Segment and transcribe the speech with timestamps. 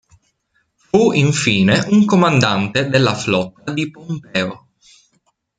[0.77, 4.69] Fu infine un comandante della flotta di Pompeo.